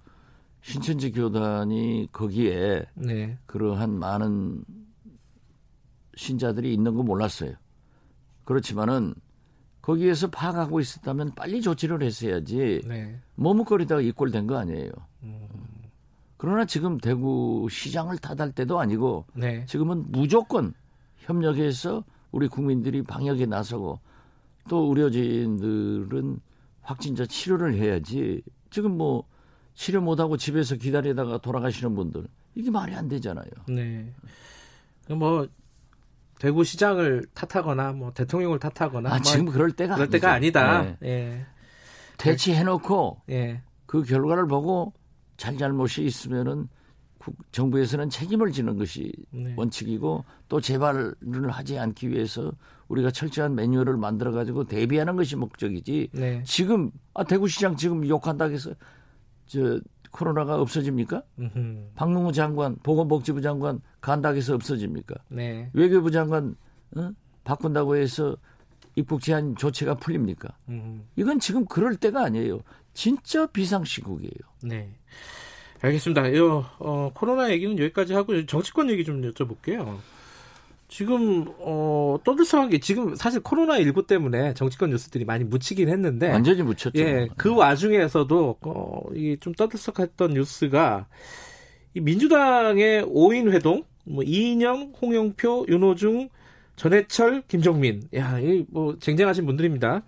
신천지 0.61 1.11
교단이 1.11 2.07
거기에 2.11 2.85
네, 2.95 3.37
그러한 3.45 3.91
많은 3.99 4.63
신자들이 6.15 6.73
있는 6.73 6.95
거 6.95 7.03
몰랐어요. 7.03 7.53
그렇지만은 8.45 9.13
거기에서 9.81 10.29
파악하고 10.29 10.79
있었다면 10.79 11.33
빨리 11.35 11.61
조치를 11.61 12.01
했어야지 12.01 12.81
네, 12.85 13.19
머뭇거리다가 13.35 14.01
이꼴된 14.01 14.47
거 14.47 14.57
아니에요. 14.57 14.91
음. 15.23 15.47
그러나 16.37 16.65
지금 16.65 16.97
대구 16.97 17.67
시장을 17.69 18.17
탓할 18.17 18.53
때도 18.53 18.79
아니고 18.79 19.25
네, 19.33 19.65
지금은 19.65 20.05
무조건 20.09 20.73
협력해서 21.17 22.03
우리 22.31 22.47
국민들이 22.47 23.01
방역에 23.01 23.45
나서고 23.45 23.99
또 24.69 24.87
의료진들은 24.89 26.39
확진자 26.81 27.25
치료를 27.25 27.75
해야지 27.75 28.41
지금 28.69 28.97
뭐 28.97 29.27
치료 29.73 30.01
못하고 30.01 30.37
집에서 30.37 30.75
기다리다가 30.75 31.37
돌아가시는 31.39 31.95
분들 31.95 32.27
이게 32.55 32.69
말이 32.71 32.93
안 32.95 33.07
되잖아요. 33.07 33.45
네. 33.67 34.13
뭐 35.09 35.47
대구 36.39 36.63
시장을 36.63 37.25
탓하거나 37.33 37.93
뭐 37.93 38.11
대통령을 38.13 38.59
탓하거나 38.59 39.09
아 39.09 39.13
뭐 39.13 39.21
지금 39.21 39.45
그럴 39.45 39.71
때가 39.71 39.95
그럴 39.95 40.03
아니죠. 40.05 40.11
때가 40.19 40.33
아니다. 40.33 40.81
네. 40.83 40.97
예, 41.03 41.45
대치해놓고 42.17 43.21
예, 43.29 43.61
그 43.85 44.03
결과를 44.03 44.47
보고 44.47 44.93
잘잘못이 45.37 46.03
있으면은 46.03 46.67
국- 46.67 46.82
정부에서는 47.51 48.09
책임을 48.09 48.51
지는 48.51 48.77
것이 48.77 49.11
네. 49.31 49.53
원칙이고 49.55 50.25
또 50.49 50.61
재발을 50.61 51.15
하지 51.49 51.79
않기 51.79 52.09
위해서 52.09 52.51
우리가 52.87 53.11
철저한 53.11 53.55
매뉴얼을 53.55 53.97
만들어 53.97 54.31
가지고 54.31 54.65
대비하는 54.65 55.15
것이 55.15 55.35
목적이지. 55.35 56.09
네. 56.13 56.43
지금 56.45 56.91
아 57.13 57.23
대구시장 57.23 57.75
지금 57.75 58.07
욕한다고 58.07 58.53
해서 58.53 58.71
저 59.45 59.79
코로나가 60.11 60.59
없어집니까? 60.61 61.23
음흠. 61.39 61.91
박능우 61.95 62.31
장관, 62.33 62.75
보건복지부 62.83 63.41
장관 63.41 63.81
간다고 63.99 64.37
해서 64.37 64.53
없어집니까? 64.53 65.15
네. 65.29 65.69
외교부 65.73 66.11
장관 66.11 66.55
어? 66.95 67.11
바꾼다고 67.43 67.95
해서 67.95 68.37
입국 68.95 69.21
제한 69.21 69.55
조치가 69.55 69.95
풀립니까? 69.95 70.55
음. 70.69 71.07
이건 71.15 71.39
지금 71.39 71.65
그럴 71.65 71.95
때가 71.95 72.23
아니에요. 72.23 72.59
진짜 72.93 73.47
비상시국이에요. 73.47 74.31
네. 74.63 74.93
알겠습니다. 75.83 76.29
이 76.29 76.39
어, 76.39 77.11
코로나 77.13 77.51
얘기는 77.51 77.77
여기까지 77.77 78.13
하고 78.13 78.45
정치권 78.45 78.89
얘기 78.89 79.03
좀 79.03 79.21
여쭤볼게요. 79.21 79.97
지금 80.87 81.45
어, 81.59 82.17
떠들썩하게 82.23 82.79
지금 82.79 83.15
사실 83.15 83.41
코로나 83.41 83.77
19 83.79 84.07
때문에 84.07 84.53
정치권 84.53 84.91
뉴스들이 84.91 85.25
많이 85.25 85.43
묻히긴 85.43 85.89
했는데 85.89 86.31
완전히 86.31 86.61
묻혔죠. 86.61 86.91
예, 86.95 87.27
그 87.35 87.53
와중에서도 87.53 88.57
어, 88.61 89.01
이좀 89.13 89.53
떠들썩했던 89.53 90.35
뉴스가 90.35 91.07
이 91.95 91.99
민주당의 91.99 93.03
5인 93.03 93.51
회동, 93.51 93.83
뭐 94.05 94.23
이인영, 94.23 94.93
홍영표, 95.01 95.65
윤호중, 95.67 96.29
전해철, 96.77 97.43
김종민, 97.47 98.03
야, 98.15 98.39
이뭐 98.39 98.97
쟁쟁하신 98.99 99.45
분들입니다. 99.45 100.03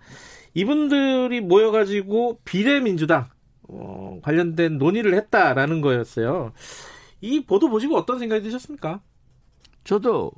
이분들이 0.54 1.42
모여가지고 1.42 2.40
비례민주당 2.44 3.26
어, 3.68 4.20
관련된 4.22 4.78
논의를 4.78 5.14
했다라는 5.14 5.80
거였어요. 5.80 6.52
이 7.20 7.44
보도 7.44 7.68
보시고 7.68 7.96
어떤 7.96 8.18
생각이 8.18 8.42
드셨습니까? 8.42 9.00
저도 9.84 10.32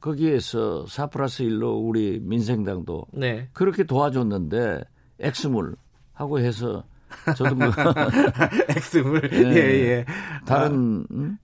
거기에서 0.00 0.86
4 0.86 1.08
플러스 1.08 1.44
1로 1.44 1.86
우리 1.86 2.18
민생당도 2.20 3.06
네. 3.12 3.48
그렇게 3.52 3.84
도와줬는데 3.84 4.82
엑스물 5.18 5.76
하고 6.12 6.38
해서 6.40 6.84
저도 7.36 7.54
뭐 7.54 7.66
엑스물. 8.76 9.30
예. 9.32 9.38
예, 9.38 9.56
예. 9.56 10.06
다른 10.46 11.04
음? 11.10 11.38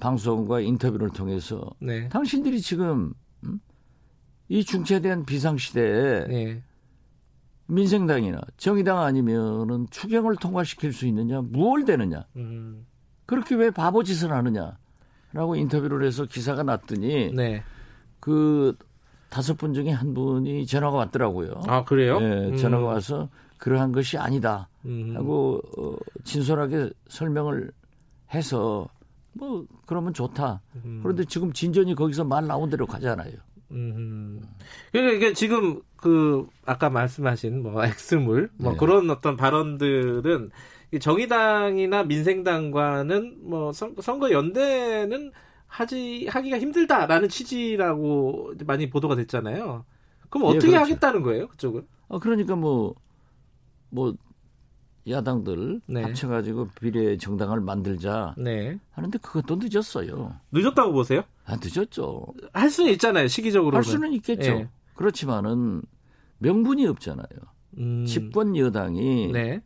방송과 0.00 0.60
인터뷰를 0.60 1.10
통해서 1.10 1.70
네. 1.80 2.08
당신들이 2.08 2.60
지금 2.60 3.12
음? 3.44 3.60
이 4.48 4.64
중체된 4.64 5.24
비상시대에 5.24 6.26
네. 6.26 6.62
민생당이나 7.66 8.40
정의당 8.56 9.00
아니면은 9.00 9.86
추경을 9.90 10.36
통과시킬 10.36 10.92
수 10.92 11.06
있느냐 11.06 11.40
무얼 11.42 11.84
되느냐 11.84 12.24
음, 12.36 12.86
그렇게 13.26 13.54
왜 13.54 13.70
바보 13.70 14.02
짓을 14.02 14.32
하느냐라고 14.32 15.56
인터뷰를 15.56 16.06
해서 16.06 16.26
기사가 16.26 16.62
났더니 16.62 17.32
네. 17.32 17.62
그 18.20 18.76
다섯 19.30 19.56
분 19.56 19.72
중에 19.72 19.90
한 19.90 20.12
분이 20.12 20.66
전화가 20.66 20.96
왔더라고요. 20.98 21.62
아, 21.66 21.84
그래요? 21.84 22.18
예, 22.20 22.50
음. 22.50 22.56
전화가 22.56 22.84
와서 22.84 23.30
그러한 23.56 23.92
것이 23.92 24.18
아니다 24.18 24.68
음. 24.84 25.14
하고 25.16 25.62
어, 25.78 25.96
진솔하게 26.24 26.90
설명을 27.08 27.72
해서 28.34 28.88
뭐 29.32 29.64
그러면 29.86 30.12
좋다. 30.12 30.60
음. 30.84 31.00
그런데 31.02 31.24
지금 31.24 31.52
진전이 31.52 31.94
거기서 31.94 32.24
말 32.24 32.46
나온 32.46 32.68
대로 32.68 32.86
가잖아요. 32.86 33.32
음. 33.72 34.42
그러니까 34.90 35.16
이게 35.16 35.32
지금 35.32 35.80
그 35.96 36.46
아까 36.64 36.90
말씀하신 36.90 37.62
뭐 37.62 37.84
엑스물 37.84 38.50
뭐 38.56 38.72
네. 38.72 38.78
그런 38.78 39.10
어떤 39.10 39.36
발언들은 39.36 40.50
이 40.92 40.98
정의당이나 40.98 42.04
민생당과는 42.04 43.38
뭐 43.48 43.72
선, 43.72 43.94
선거 44.00 44.30
연대는 44.30 45.32
하지 45.66 46.26
하기가 46.28 46.58
힘들다라는 46.58 47.30
취지라고 47.30 48.52
많이 48.66 48.90
보도가 48.90 49.16
됐잖아요. 49.16 49.86
그럼 50.28 50.46
예, 50.46 50.50
어떻게 50.50 50.72
그렇죠. 50.72 50.84
하겠다는 50.84 51.22
거예요, 51.22 51.48
그쪽은? 51.48 51.86
어, 52.08 52.18
그러니까 52.18 52.56
뭐, 52.56 52.94
뭐, 53.88 54.14
야당들 55.08 55.80
네. 55.86 56.02
합쳐가지고 56.02 56.68
비례 56.80 57.16
정당을 57.16 57.60
만들자 57.60 58.34
네. 58.38 58.78
하는데 58.92 59.18
그것도 59.18 59.58
늦었어요. 59.60 60.34
늦었다고 60.52 60.92
보세요? 60.92 61.22
아, 61.44 61.56
늦었죠. 61.60 62.26
할 62.52 62.70
수는 62.70 62.92
있잖아요, 62.92 63.26
시기적으로는. 63.28 63.76
할 63.76 63.84
수는 63.84 64.12
있겠죠. 64.14 64.50
예. 64.50 64.68
그렇지만은 64.94 65.82
명분이 66.38 66.86
없잖아요. 66.86 67.26
음. 67.78 68.04
집권 68.06 68.56
여당이 68.56 69.32
네. 69.32 69.60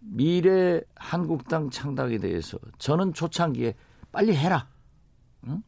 미래 0.00 0.80
한국당 0.96 1.70
창당에 1.70 2.18
대해서 2.18 2.58
저는 2.78 3.12
초창기에 3.12 3.74
빨리 4.10 4.34
해라. 4.34 4.66
응? 5.46 5.62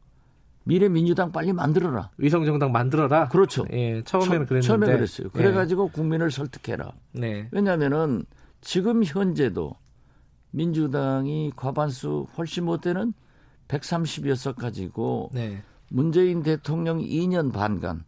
미래 0.64 0.88
민주당 0.88 1.32
빨리 1.32 1.52
만들어라. 1.52 2.10
위성 2.18 2.44
정당 2.44 2.70
만들어라. 2.72 3.28
그렇죠. 3.28 3.64
예, 3.72 4.02
처음에는 4.04 4.38
처- 4.40 4.48
그랬는데. 4.48 4.60
처음에 4.66 4.86
그랬어요. 4.86 5.30
그래가지고 5.30 5.88
국민을 5.88 6.30
설득해라. 6.30 6.92
예. 7.16 7.20
네. 7.20 7.48
왜냐하면은 7.50 8.24
지금 8.60 9.02
현재도 9.04 9.74
민주당이 10.52 11.52
과반수 11.56 12.26
훨씬 12.36 12.64
못 12.64 12.80
되는 12.80 13.12
130여석 13.68 14.56
가지고 14.56 15.30
네. 15.32 15.62
문재인 15.88 16.42
대통령 16.42 16.98
2년 16.98 17.52
반간 17.52 18.04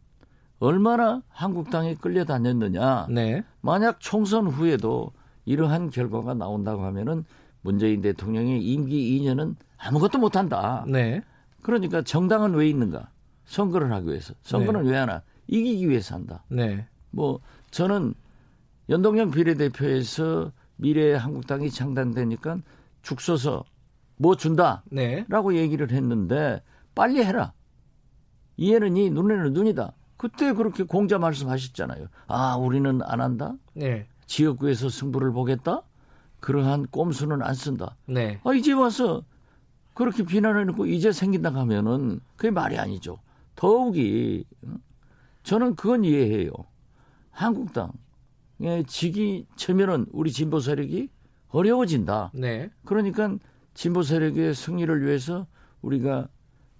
얼마나 0.61 1.23
한국당에 1.29 1.95
끌려다녔느냐. 1.95 3.09
네. 3.11 3.43
만약 3.61 3.99
총선 4.01 4.47
후에도 4.47 5.13
이러한 5.45 5.91
결과가 5.91 6.35
나온다고 6.35 6.85
하면은 6.85 7.25
문재인 7.63 8.01
대통령의 8.01 8.63
임기 8.63 9.19
2년은 9.21 9.57
아무것도 9.79 10.19
못한다. 10.19 10.85
네. 10.87 11.23
그러니까 11.65 12.03
정당은 12.03 12.55
왜 12.55 12.69
있는가? 12.69 13.09
선거를 13.47 13.91
하기 13.91 14.09
위해서. 14.09 14.35
선거는 14.43 14.85
왜 14.85 14.97
하나? 14.97 15.23
이기기 15.49 15.89
위해서 15.89 16.15
한다. 16.15 16.45
네. 16.49 16.87
뭐 17.11 17.41
저는 17.71 18.15
연동형 18.91 19.31
비례대표에서 19.31 20.53
미래 20.77 21.15
한국당이 21.15 21.71
창당되니까 21.71 22.59
죽 23.01 23.23
서서 23.23 23.65
뭐 24.19 24.37
준다라고 24.37 24.83
네. 24.93 25.57
얘기를 25.57 25.91
했는데 25.91 26.63
빨리 26.95 27.25
해라. 27.25 27.55
이해는 28.59 28.99
이 28.99 29.09
눈에는 29.09 29.55
눈이다. 29.55 29.93
그때 30.19 30.53
그렇게 30.53 30.83
공자 30.85 31.19
말씀하셨잖아요. 31.19 32.09
아, 32.27 32.57
우리는 32.57 33.01
안 33.05 33.23
한다? 33.23 33.55
네. 33.73 34.07
지역구에서 34.27 34.91
승부를 34.91 35.33
보겠다? 35.33 35.81
그러한 36.41 36.89
꼼수는 36.91 37.43
안 37.43 37.55
쓴다. 37.55 37.97
네. 38.05 38.39
아, 38.45 38.53
이제 38.53 38.73
와서 38.73 39.23
그렇게 39.95 40.25
비난해놓고 40.25 40.87
이제 40.87 41.13
생긴다 41.13 41.55
하면은 41.55 42.21
그게 42.37 42.51
말이 42.51 42.77
아니죠. 42.79 43.19
더욱이 43.55 44.45
어? 44.67 44.75
저는 45.45 45.77
그건 45.77 46.05
이해해요. 46.05 46.51
한국당에 47.31 48.83
지기 48.87 49.47
처면은 49.57 50.07
우리 50.13 50.33
진보 50.33 50.61
세력이 50.61 51.09
어려워진다. 51.49 52.33
네. 52.35 52.71
그러니까 52.85 53.37
진보 53.75 54.03
세력의 54.03 54.55
승리를 54.55 55.05
위해서 55.05 55.47
우리가 55.83 56.29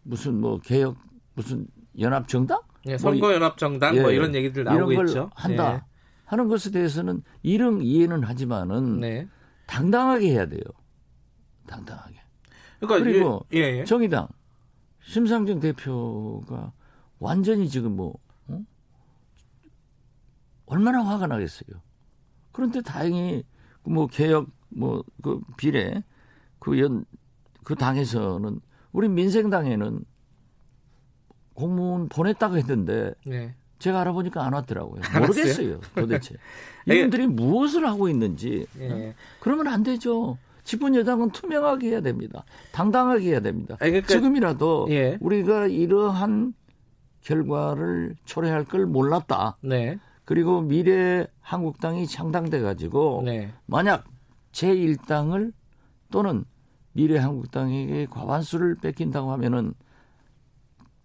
무슨 0.03 0.41
뭐 0.41 0.59
개혁 0.59 0.97
무슨 1.35 1.67
연합 1.99 2.29
정당 2.29 2.61
네, 2.85 2.99
선거 2.99 3.33
연합 3.33 3.57
정당 3.57 3.97
예, 3.97 4.03
뭐 4.03 4.11
이런 4.11 4.35
얘기들 4.35 4.65
나오고 4.65 4.93
이런 4.93 4.97
걸 4.97 5.09
있죠. 5.09 5.31
한다 5.35 5.87
하는 6.25 6.49
것에 6.49 6.71
대해서는 6.71 7.23
이런 7.43 7.81
이해는 7.83 8.25
하지만은 8.25 9.01
네. 9.01 9.15
네. 9.23 9.29
당당하게 9.67 10.31
해야 10.31 10.47
돼요. 10.47 10.63
당당하게. 11.67 12.24
그러니까 12.87 13.11
그리고 13.11 13.47
예, 13.53 13.79
예. 13.81 13.85
정의당 13.85 14.29
심상정 15.03 15.61
대표가 15.61 16.73
완전히 17.19 17.69
지금 17.69 17.97
뭐 17.97 18.15
어? 18.49 18.61
얼마나 20.67 21.05
화가 21.05 21.27
나겠어요. 21.27 21.81
그런데 22.53 22.81
다행히 22.81 23.45
뭐 23.83 24.07
개혁 24.07 24.49
뭐 24.69 25.03
그 25.23 25.41
비례 25.57 26.03
그연그 26.59 27.75
당에서는 27.79 28.61
우리 28.93 29.09
민생당에는 29.09 30.05
공무원 31.55 32.09
보냈다고 32.09 32.57
했는데 32.57 33.15
네. 33.27 33.55
제가 33.79 34.01
알아보니까 34.01 34.45
안 34.45 34.55
왔더라고요. 34.55 35.03
안 35.05 35.23
모르겠어요. 35.23 35.81
도대체 35.95 36.37
아니, 36.89 36.99
이분들이 37.01 37.27
무엇을 37.27 37.87
하고 37.87 38.09
있는지 38.09 38.67
예. 38.79 39.15
그러면 39.41 39.69
안 39.69 39.83
되죠. 39.83 40.39
집권 40.65 40.95
여당은 40.95 41.31
투명하게 41.31 41.91
해야 41.91 42.01
됩니다. 42.01 42.45
당당하게 42.73 43.31
해야 43.31 43.41
됩니다. 43.41 43.77
아니, 43.81 43.91
그러니까- 43.93 44.09
지금이라도 44.15 44.87
예. 44.91 45.19
우리가 45.21 45.67
이러한 45.67 46.55
결과를 47.23 48.17
초래할 48.25 48.65
걸 48.65 48.87
몰랐다. 48.87 49.59
네. 49.63 49.99
그리고 50.25 50.63
미래 50.63 51.27
한국당이 51.41 52.07
창당돼 52.07 52.61
가지고 52.61 53.23
네. 53.25 53.53
만약 53.67 54.05
제1당을 54.53 55.53
또는 56.11 56.45
미래 56.93 57.19
한국당에게 57.19 58.07
과반수를 58.07 58.77
뺏긴다고 58.77 59.33
하면은 59.33 59.75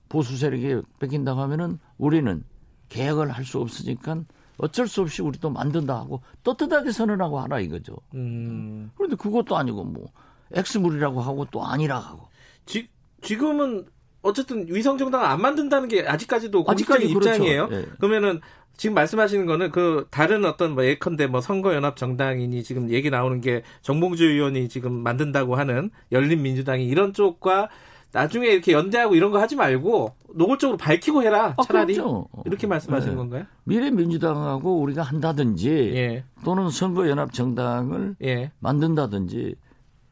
보수 0.07 0.37
세력에 0.37 0.81
뺏긴다고 0.99 1.39
하면은 1.41 1.79
우리는 1.97 2.43
개혁을 2.89 3.29
할 3.31 3.43
수 3.45 3.59
없으니까 3.59 4.23
어쩔 4.59 4.87
수 4.87 5.01
없이 5.01 5.21
우리도 5.21 5.49
만든다 5.49 5.95
하고 5.95 6.21
떳떳하게 6.43 6.91
선언하고 6.91 7.39
하라 7.39 7.59
이거죠. 7.59 7.95
음. 8.13 8.91
그런데 8.95 9.15
그것도 9.15 9.57
아니고 9.57 9.83
뭐 9.83 10.05
엑스물이라고 10.51 11.21
하고 11.21 11.45
또 11.51 11.65
아니라 11.65 11.97
하고 11.99 12.27
지, 12.65 12.87
지금은 13.21 13.85
어쨌든 14.21 14.67
위성정당을 14.67 15.25
안 15.25 15.41
만든다는 15.41 15.87
게 15.87 16.05
아직까지도 16.05 16.65
아직까지 16.67 17.05
공식적인 17.05 17.13
그렇죠. 17.13 17.29
입장이에요. 17.29 17.69
예. 17.71 17.85
그러면은 17.99 18.41
지금 18.75 18.93
말씀하시는 18.93 19.45
거는 19.45 19.71
그 19.71 20.07
다른 20.09 20.45
어떤 20.45 20.73
뭐 20.73 20.85
예컨대 20.85 21.27
뭐 21.27 21.41
선거연합 21.41 21.97
정당이니 21.97 22.63
지금 22.63 22.89
얘기 22.89 23.09
나오는 23.09 23.41
게 23.41 23.63
정봉주 23.81 24.25
의원이 24.25 24.69
지금 24.69 24.93
만든다고 24.93 25.55
하는 25.55 25.89
열린민주당이 26.11 26.85
이런 26.85 27.13
쪽과 27.13 27.69
나중에 28.11 28.47
이렇게 28.47 28.71
연대하고 28.71 29.15
이런 29.15 29.31
거 29.31 29.39
하지 29.39 29.55
말고 29.55 30.15
노골적으로 30.33 30.77
밝히고 30.77 31.23
해라 31.23 31.53
아, 31.57 31.63
차라리 31.63 31.93
그렇죠. 31.93 32.27
이렇게 32.45 32.65
말씀하시는 32.65 33.13
네. 33.13 33.17
건가요? 33.17 33.45
미래민주당하고 33.65 34.79
우리가 34.81 35.03
한다든지 35.03 35.69
예, 35.69 36.23
또는 36.43 36.69
선거연합 36.69 37.33
정당을 37.33 38.15
예, 38.23 38.51
만든다든지 38.59 39.55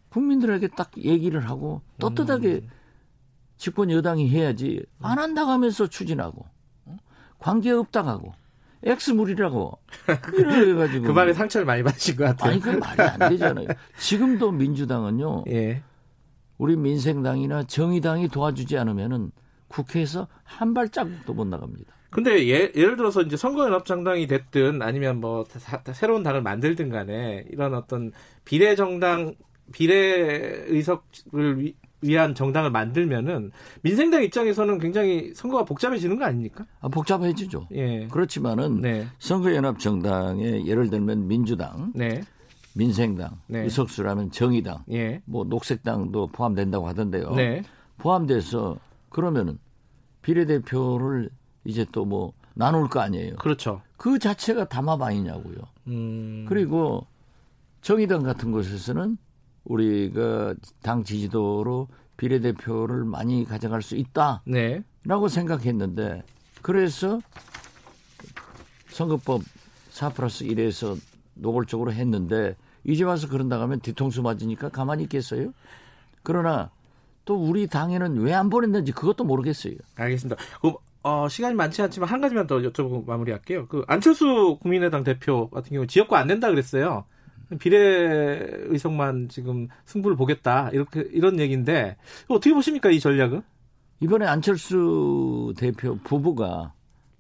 국민들에게 0.10 0.70
딱 0.70 0.92
얘기를 0.98 1.50
하고 1.50 1.82
떳떳하게 2.00 2.48
음. 2.64 2.70
집권 3.58 3.90
여당이 3.90 4.30
해야지 4.30 4.86
안 5.02 5.18
한다고 5.18 5.52
하면서 5.52 5.88
추진하고 5.88 6.46
어? 6.86 6.98
관계 7.40 7.72
없다고 7.72 8.10
하고 8.10 8.34
엑스 8.84 9.10
물이라고 9.12 9.80
이래가지고 10.38 11.08
그 11.08 11.12
말에 11.12 11.34
상처를 11.34 11.66
많이 11.66 11.82
받으신 11.82 12.16
것 12.16 12.26
같아요. 12.26 12.52
아니 12.52 12.62
그 12.62 12.70
말이 12.70 13.02
안 13.02 13.30
되잖아요. 13.30 13.68
지금도 13.98 14.52
민주당은요 14.52 15.46
예, 15.50 15.82
우리 16.58 16.76
민생당이나 16.76 17.64
정의당이 17.64 18.30
도와주지 18.30 18.78
않으면은 18.78 19.32
국회에서 19.68 20.28
한 20.44 20.74
발자국도 20.74 21.34
못 21.34 21.46
나갑니다. 21.48 21.94
근데 22.10 22.48
예, 22.48 22.72
예를 22.74 22.96
들어서 22.96 23.22
이제 23.22 23.36
선거연합정당이 23.36 24.28
됐든 24.28 24.82
아니면 24.82 25.20
뭐 25.20 25.44
사- 25.50 25.82
새로운 25.94 26.24
당을 26.24 26.42
만들든 26.42 26.90
간에 26.90 27.44
이런 27.52 27.74
어떤 27.74 28.12
비례정당 28.46 29.36
비례 29.74 30.64
의석을 30.68 31.60
위, 31.62 31.76
위한 32.02 32.34
정당을 32.34 32.72
만들면은 32.72 33.52
민생당 33.82 34.24
입장에서는 34.24 34.78
굉장히 34.80 35.34
선거가 35.36 35.66
복잡해지는 35.66 36.18
거 36.18 36.26
아닙니까? 36.26 36.66
아, 36.80 36.88
복잡해지죠. 36.88 37.68
예. 37.74 38.08
그렇지만은 38.08 38.80
네. 38.80 39.06
선거연합 39.20 39.80
정당에 39.80 40.66
예를 40.66 40.90
들면 40.90 41.28
민주당, 41.28 41.92
네. 41.94 42.22
민생당, 42.78 43.40
네. 43.48 43.64
의석수라면 43.64 44.32
정의당, 44.32 44.84
예. 44.92 45.22
뭐 45.26 45.44
녹색당도 45.44 46.28
포함된다고 46.28 46.88
하던데요. 46.88 47.32
네. 47.32 47.64
포함돼서 47.98 48.78
그러면은 49.10 49.58
비례대표를 50.22 51.30
이제 51.66 51.86
또 51.92 52.06
뭐 52.06 52.34
나눌 52.54 52.90
거 52.90 53.00
아니에요. 53.00 53.36
그렇죠. 53.36 53.82
그 53.98 54.18
자체가 54.18 54.68
담합 54.68 55.02
아니냐고요. 55.02 55.58
음. 55.88 56.46
그리고 56.50 57.06
정의당 57.82 58.24
같은 58.24 58.52
곳에서는 58.52 59.18
우리가 59.64 60.56
당 60.82 61.04
지지도로 61.04 61.88
비례대표를 62.18 63.06
많이 63.06 63.46
가져갈 63.46 63.84
수 63.84 63.96
있다라고 63.96 64.42
네. 64.46 64.84
생각했는데 65.30 66.24
그래서 66.64 67.20
선거법 68.90 69.44
4 69.92 70.10
플러스 70.10 70.44
1에서 70.46 71.00
노골적으로 71.36 71.94
했는데 71.94 72.56
이제 72.88 73.04
와서 73.04 73.28
그런다 73.28 73.62
하면 73.62 73.80
뒤통수 73.82 74.24
맞으니까 74.24 74.70
가만히 74.70 75.04
있겠어요? 75.04 75.52
그러나 76.24 76.72
또 77.26 77.36
우리 77.36 77.68
당에는 77.68 78.18
왜 78.22 78.34
안 78.34 78.50
보냈는지 78.50 78.92
그것도 78.94 79.24
모르겠어요. 79.26 79.76
알겠습니다. 79.96 80.42
그럼 80.62 80.78
어, 81.04 81.28
시간이 81.30 81.54
많지 81.56 81.82
않지만 81.84 82.10
한 82.10 82.20
가지만 82.22 82.48
더 82.48 82.58
여쭤보고 82.60 83.06
마무리할게요. 83.06 83.68
그 83.68 83.84
안철수 83.88 84.58
국민의당 84.62 85.04
대표 85.04 85.50
같은 85.50 85.72
경우 85.74 85.86
지역구 85.86 86.16
안 86.16 86.28
낸다 86.28 86.50
그랬어요. 86.50 87.06
비례 87.60 87.80
의석만 88.66 89.30
지금 89.30 89.68
승부를 89.86 90.18
보겠다 90.18 90.70
이렇게 90.74 91.06
이런 91.12 91.40
얘기인데 91.40 91.96
어떻게 92.28 92.54
보십니까 92.54 92.90
이 92.90 93.00
전략은? 93.00 93.42
이번에 94.02 94.26
안철수 94.26 95.54
대표 95.58 95.98
부부가 96.04 96.74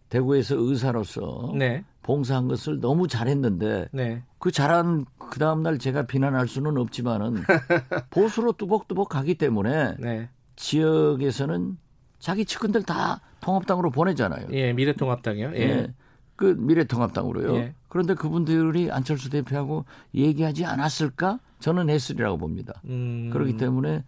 대구에서 0.09 0.55
의사로서 0.57 1.53
네, 1.55 1.83
봉사한 2.07 2.47
것을 2.47 2.79
너무 2.79 3.09
잘했는데 3.09 3.89
네, 3.91 4.23
그 4.39 4.49
잘한 4.49 5.05
그 5.29 5.39
다음 5.39 5.61
날 5.61 5.77
제가 5.77 6.07
비난할 6.07 6.47
수는 6.47 6.77
없지만은 6.77 7.43
보수로 8.11 8.53
뚜벅뚜벅 8.53 9.09
가기 9.09 9.35
때문에 9.35 9.97
네, 9.99 10.29
지역에서는 10.55 11.77
자기 12.19 12.45
측근들 12.45 12.83
다 12.83 13.19
통합당으로 13.41 13.91
보내잖아요. 13.91 14.47
예, 14.51 14.71
미래통합당이요. 14.71 15.51
예, 15.55 15.59
예. 15.59 15.93
그 16.37 16.45
미래통합당으로요. 16.57 17.55
예. 17.57 17.75
그런데 17.89 18.13
그분들이 18.13 18.89
안철수 18.89 19.29
대표하고 19.29 19.83
얘기하지 20.15 20.63
않았을까? 20.63 21.41
저는 21.59 21.89
했으리라고 21.89 22.37
봅니다. 22.37 22.81
음, 22.85 23.31
그렇기 23.33 23.57
때문에 23.57 24.05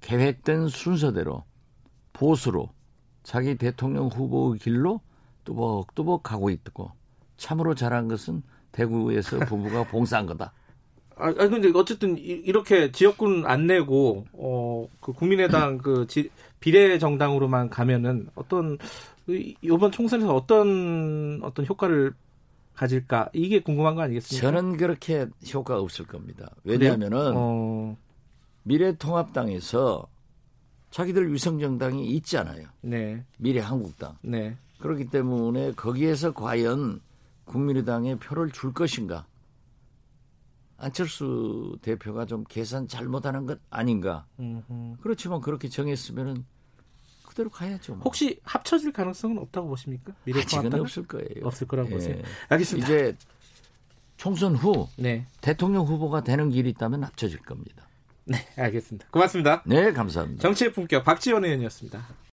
계획된 0.00 0.68
순서대로 0.68 1.42
보수로 2.12 2.68
자기 3.24 3.56
대통령 3.56 4.06
후보의 4.06 4.60
길로 4.60 5.00
뚜벅뚜벅 5.44 6.22
가고 6.22 6.50
있고 6.50 6.92
참으로 7.40 7.74
잘한 7.74 8.06
것은 8.06 8.42
대구에서 8.72 9.38
부부가 9.48 9.82
봉사한 9.84 10.26
거다. 10.26 10.52
아, 11.16 11.26
아, 11.26 11.32
근데 11.32 11.70
어쨌든 11.74 12.16
이- 12.18 12.22
이렇게 12.22 12.92
지역군 12.92 13.44
안 13.46 13.66
내고 13.66 14.24
어, 14.32 14.86
그 15.00 15.12
국민의당 15.12 15.78
그 15.78 16.06
지- 16.06 16.30
비례 16.60 16.98
정당으로만 16.98 17.70
가면은 17.70 18.28
어떤 18.34 18.78
이- 19.26 19.54
이번 19.62 19.90
총선에서 19.90 20.34
어떤 20.34 21.40
어떤 21.42 21.66
효과를 21.66 22.12
가질까 22.74 23.28
이게 23.34 23.60
궁금한 23.60 23.94
거 23.94 24.02
아니겠습니까? 24.02 24.46
저는 24.46 24.76
그렇게 24.76 25.26
효과가 25.52 25.80
없을 25.80 26.06
겁니다. 26.06 26.50
왜냐하면은 26.64 27.32
어, 27.34 27.96
미래통합당에서 28.62 30.06
자기들 30.90 31.32
위성정당이 31.32 32.06
있잖아요. 32.16 32.66
네, 32.80 33.24
미래한국당. 33.38 34.16
네, 34.22 34.56
그렇기 34.80 35.06
때문에 35.10 35.72
거기에서 35.72 36.32
과연 36.32 37.00
국민의당에 37.50 38.14
표를 38.14 38.52
줄 38.52 38.72
것인가? 38.72 39.26
안철수 40.76 41.76
대표가 41.82 42.24
좀 42.24 42.44
계산 42.44 42.86
잘못하는 42.86 43.44
것 43.44 43.58
아닌가? 43.70 44.24
음, 44.38 44.62
음. 44.70 44.96
그렇지만 45.02 45.40
그렇게 45.40 45.68
정했으면은 45.68 46.46
그대로 47.26 47.50
가야죠. 47.50 47.94
뭐. 47.94 48.02
혹시 48.04 48.40
합쳐질 48.44 48.92
가능성은 48.92 49.38
없다고 49.38 49.68
보십니까? 49.68 50.12
아직은 50.32 50.74
없을 50.80 51.06
거예요. 51.06 51.44
없을 51.44 51.66
거라고 51.66 51.90
예. 51.90 51.94
보세요. 51.94 52.22
알겠습니다. 52.48 52.86
이제 52.86 53.16
총선 54.16 54.54
후 54.54 54.88
네, 54.96 55.26
대통령 55.40 55.86
후보가 55.86 56.22
되는 56.22 56.50
길이 56.50 56.70
있다면 56.70 57.02
합쳐질 57.04 57.40
겁니다. 57.40 57.88
네, 58.24 58.38
알겠습니다. 58.56 59.08
고맙습니다. 59.10 59.62
네, 59.66 59.92
감사합니다. 59.92 60.40
정치의 60.40 60.72
품격 60.72 61.04
박지원 61.04 61.44
의원이었습니다. 61.44 62.06